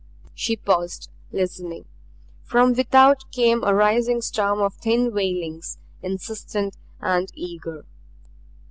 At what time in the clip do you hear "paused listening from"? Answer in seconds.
0.55-2.73